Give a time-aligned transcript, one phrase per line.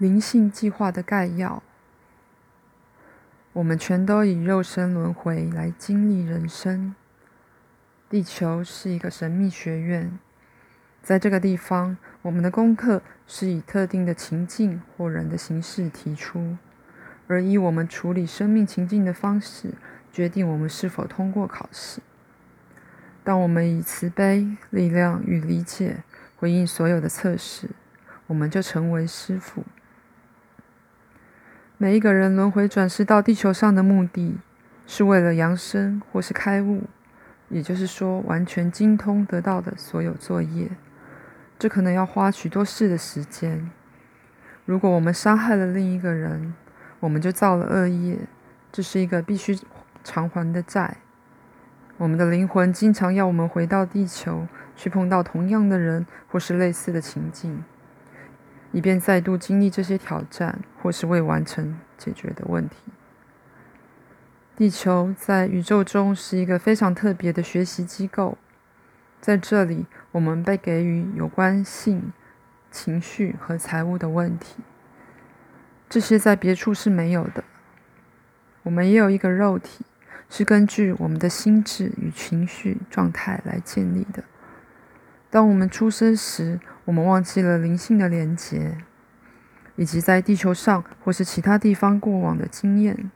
[0.00, 1.62] 灵性计划的概要。
[3.52, 6.94] 我们全都以肉身轮回来经历人生。
[8.08, 10.18] 地球是一个神秘学院，
[11.02, 16.56] 在这个地方，我们的功课是以特定的情境或人的形式提出，
[17.26, 19.74] 而以我们处理生命情境的方式，
[20.10, 22.00] 决定我们是否通过考试。
[23.22, 26.02] 当我们以慈悲、力量与理解
[26.36, 27.68] 回应所有的测试，
[28.28, 29.62] 我们就成为师傅。
[31.82, 34.36] 每一个人轮回转世到地球上的目的，
[34.86, 36.82] 是为了扬升或是开悟。
[37.48, 40.72] 也就是说，完全精通得到的所有作业，
[41.58, 43.70] 这可能要花许多世的时间。
[44.66, 46.52] 如果我们伤害了另一个人，
[47.00, 48.18] 我们就造了恶业，
[48.70, 49.58] 这是一个必须
[50.04, 50.98] 偿还的债。
[51.96, 57.64] 我们的灵魂经常要我们回到地球，去碰到同样的人或是类似的情境，
[58.72, 62.76] 以便再度经历这些挑战或是未完成解决的问题。
[64.56, 68.36] 地球在宇宙中是一个非常特别的学习机构，
[69.20, 72.12] 在这里，我们被给予有关性、
[72.70, 74.62] 情绪和财务的问题，
[75.88, 77.42] 这些在别处是没有的。
[78.62, 79.86] 我们也有一个肉体，
[80.28, 84.22] 是根据我们的心智与情绪状态来建立的。
[85.30, 88.78] 当我们出生时，我们忘记了灵性的连结，
[89.76, 93.10] 以及在地球上或是其他地方过往的经验。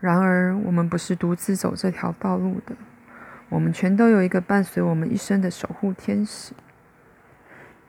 [0.00, 2.74] 然而，我们不是独自走这条道路的。
[3.50, 6.54] 我们全都有一个伴随我们一生的守护天使。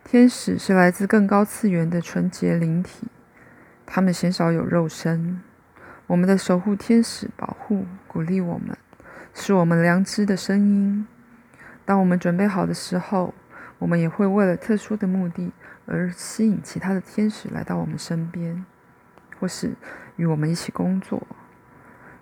[0.04, 3.08] 天使是来自更高次元的纯洁灵体，
[3.86, 5.42] 他们鲜少有肉身。
[6.08, 8.78] 我们的守护天使保护、鼓励我们，
[9.34, 11.08] 是我们良知的声音。
[11.86, 13.34] 当我们准备好的时候，
[13.80, 15.52] 我们也会为了特殊的目的
[15.86, 18.66] 而吸引其他的天使来到我们身边，
[19.40, 19.74] 或是
[20.16, 21.22] 与我们一起工作。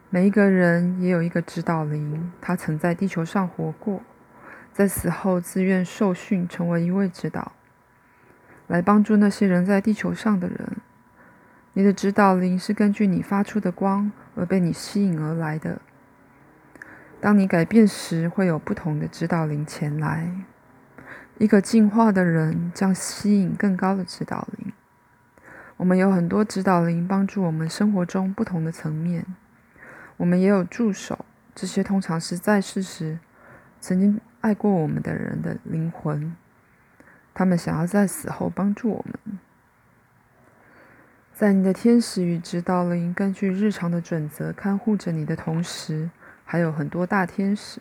[0.09, 4.01] 每一个人也有一个指导灵，他曾在地球上活过，
[4.73, 7.51] 在死后自愿受训，成为一位指导，
[8.67, 10.77] 来帮助那些人在地球上的人。
[11.73, 15.79] 你的指导灵是根据你发出的光而被你吸引而来的。
[17.21, 20.43] 当你改变时，会有不同的指导灵前来。
[21.37, 24.73] 一个进化的人将吸引更高的指导灵。
[25.77, 29.23] 我们有很多指导灵帮助我们生活中不同的层面。
[30.17, 31.23] 我们也有助手，
[31.53, 33.19] 这些通常是在世时
[33.79, 36.35] 曾经爱过我们的人的灵魂，
[37.35, 39.37] 他们想要在死后帮助我们。
[41.31, 46.09] 在你的天使与指导灵根据日常的准则看护着你的同时，
[46.51, 47.79] 还有很多大天使，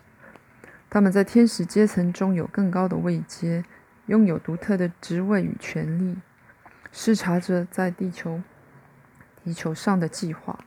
[0.89, 3.65] 他们在天使阶层中有更高的位阶，
[4.05, 6.15] 拥有独特的职位与权利，
[6.89, 8.41] 视察着在地球
[9.43, 10.57] 地球上的计划。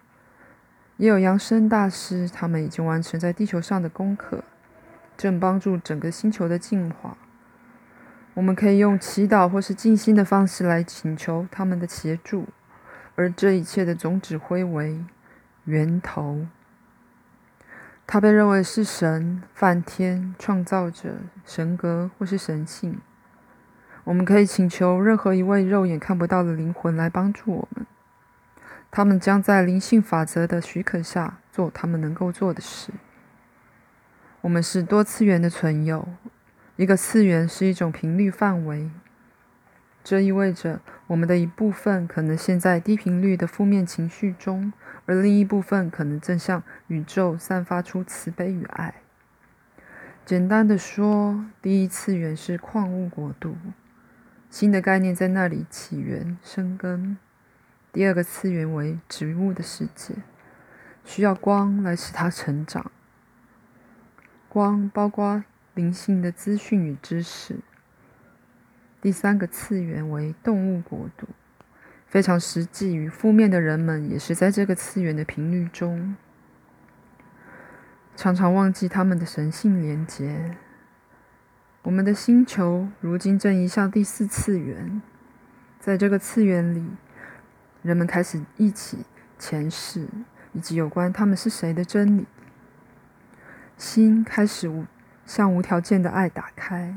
[0.98, 4.44] 也有扬声大师，他们已经完成在地球上的功课，
[5.16, 7.16] 正帮助整个星球的进化。
[8.34, 12.48] 我们可以用祈祷或是静心的方式来请求他们的协助，
[13.14, 15.02] 而这一切的总指挥为
[15.64, 16.46] 源头。
[18.06, 23.00] 他被认为是神、梵天、创造者、神格或是神性。
[24.04, 27.86] 我们可以请求任何一位肉眼看不到的灵魂来帮助我们。
[28.90, 32.92] 他们将在灵性法则的许可下做他们能够做的事。
[34.42, 36.06] 我们是多次元的存有，
[36.76, 38.90] 一个次元是一种频率范围，
[40.04, 44.72] 这意味着我们的一部分可能陷在低频率的负面情绪中，
[45.04, 48.94] 而另一部分可能正向宇宙散发出慈悲与爱。
[50.24, 53.56] 简单的说，第一次元是矿物国度，
[54.48, 57.18] 新的概念在那里起源生根。
[57.92, 60.14] 第二个次元为植物的世界，
[61.04, 62.90] 需要光来使它成长。
[64.48, 65.44] 光包括
[65.74, 67.58] 灵性的资讯与知识。
[69.04, 71.28] 第三个次元为动物国度，
[72.06, 76.16] 非常实际与负面的人们也是在这个次元的频率中，
[78.16, 80.56] 常常忘记他们的神性连结。
[81.82, 85.02] 我们的星球如今正移向第四次元，
[85.78, 86.88] 在这个次元里。
[87.82, 89.04] 人们开始忆起
[89.38, 90.08] 前世
[90.54, 92.26] 以及有关他们是谁的真理，
[93.76, 94.86] 心开始无
[95.26, 96.96] 向无条件的爱打开。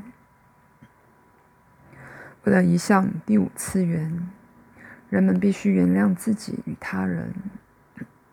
[2.47, 4.29] 为了移向第五次元，
[5.09, 7.33] 人们必须原谅自己与他人。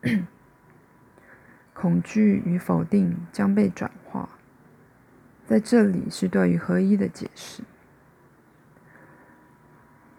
[1.74, 4.28] 恐惧与否定将被转化，
[5.48, 7.64] 在这里是对于合一的解释。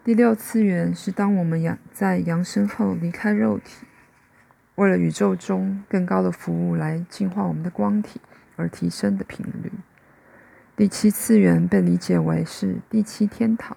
[0.04, 3.86] 第六次元是当我们阳在阳生后离开肉体，
[4.74, 8.20] 为了宇宙中更高的服务来净化我们的光体
[8.56, 9.72] 而提升的频率。
[10.76, 13.74] 第七次元被理解为是第七天堂，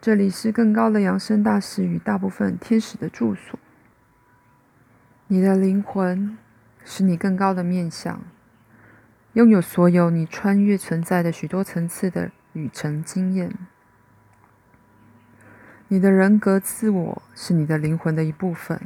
[0.00, 3.58] 这里是更高的扬升大师与大部分天使的住所。
[5.26, 6.38] 你的灵魂
[6.84, 8.20] 是你更高的面相，
[9.32, 13.52] 拥有所有你穿越存在的许多层次的旅程经验。
[15.88, 18.80] 你的人格自我是你的灵魂的一部分，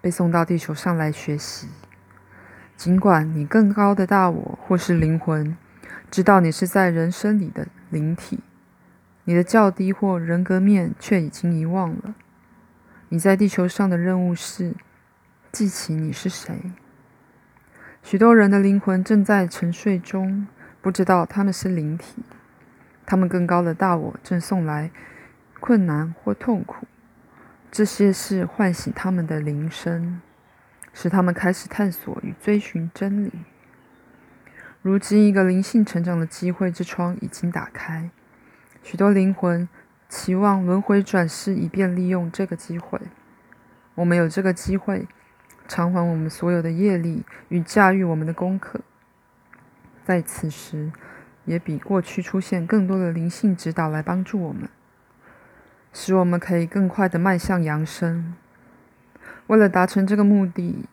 [0.00, 1.68] 被送到地球上来学习。
[2.76, 5.56] 尽管你更高的大我或是灵魂
[6.10, 8.40] 知道你是在人生里的灵体，
[9.24, 12.14] 你的较低或人格面却已经遗忘了。
[13.08, 14.74] 你在地球上的任务是。
[15.52, 16.72] 记起你是谁。
[18.02, 20.48] 许多人的灵魂正在沉睡中，
[20.80, 22.22] 不知道他们是灵体。
[23.04, 24.90] 他们更高的大我正送来
[25.60, 26.86] 困难或痛苦，
[27.70, 30.22] 这些是唤醒他们的铃声，
[30.94, 33.32] 使他们开始探索与追寻真理。
[34.80, 38.08] 如今，一个灵性成长的机会之窗已经打开，
[38.82, 39.68] 许多灵魂
[40.08, 43.00] 期望轮回转世，以便利用这个机会。
[43.94, 45.08] 我们有这个机会。
[45.68, 48.80] 偿还我们所有的业力与驾驭我们的功课，
[50.04, 50.92] 在此时
[51.44, 54.68] 也比过去出现更多的灵性指导来帮助我们，
[55.92, 58.34] 使我们可以更快的迈向扬升。
[59.46, 60.84] 为了达成这个目的，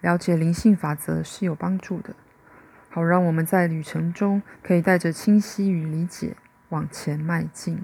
[0.00, 2.14] 了解灵性法则是有帮助的，
[2.88, 6.36] 好让我们在旅程中可以带着清晰与理解
[6.74, 7.78] 往前迈进。